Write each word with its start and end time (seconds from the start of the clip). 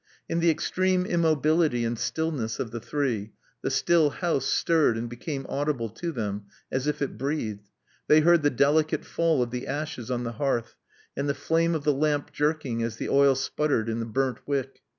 In 0.27 0.39
the 0.39 0.49
extreme 0.49 1.05
immobility 1.05 1.85
and 1.85 1.95
stillness 1.95 2.57
of 2.59 2.71
the 2.71 2.79
three 2.79 3.33
the 3.61 3.69
still 3.69 4.09
house 4.09 4.47
stirred 4.47 4.97
and 4.97 5.07
became 5.07 5.45
audible 5.47 5.89
to 5.89 6.11
them, 6.11 6.45
as 6.71 6.87
if 6.87 7.03
it 7.03 7.19
breathed. 7.19 7.69
They 8.07 8.21
heard 8.21 8.41
the 8.41 8.49
delicate 8.49 9.05
fall 9.05 9.43
of 9.43 9.51
the 9.51 9.67
ashes 9.67 10.09
on 10.09 10.23
the 10.23 10.31
hearth, 10.41 10.75
and 11.15 11.29
the 11.29 11.35
flame 11.35 11.75
of 11.75 11.83
the 11.83 11.93
lamp 11.93 12.31
jerking 12.31 12.81
as 12.81 12.95
the 12.95 13.09
oil 13.09 13.35
sputtered 13.35 13.87
in 13.89 13.99
the 13.99 14.07
burnt 14.07 14.39
wick. 14.47 14.81